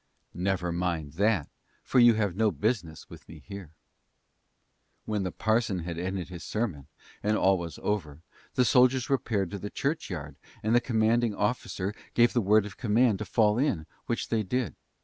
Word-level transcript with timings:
"Never 0.33 0.71
mind 0.71 1.13
that," 1.13 1.47
for 1.83 1.99
you 1.99 2.15
have 2.15 2.35
no 2.35 2.49
business 2.49 3.07
with 3.07 3.29
me 3.29 3.37
here." 3.45 3.69
"When 5.05 5.21
the 5.21 5.31
parson 5.31 5.81
had 5.81 5.99
ended 5.99 6.29
his 6.29 6.43
sermon, 6.43 6.87
and 7.21 7.37
all 7.37 7.59
was 7.59 7.77
over, 7.83 8.23
the 8.55 8.65
soldiers 8.65 9.11
repaired 9.11 9.51
to 9.51 9.59
the 9.59 9.69
church 9.69 10.09
yard, 10.09 10.37
and 10.63 10.73
the 10.73 10.81
commanding 10.81 11.35
officer 11.35 11.93
gave 12.15 12.33
the 12.33 12.41
word 12.41 12.65
of 12.65 12.77
command 12.77 13.19
to 13.19 13.25
fall 13.25 13.59
in, 13.59 13.85
which 14.07 14.29
they 14.29 14.41
did. 14.41 14.75